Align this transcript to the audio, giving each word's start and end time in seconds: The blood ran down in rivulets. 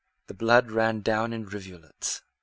The 0.25 0.33
blood 0.33 0.71
ran 0.71 1.01
down 1.01 1.31
in 1.31 1.45
rivulets. 1.45 2.23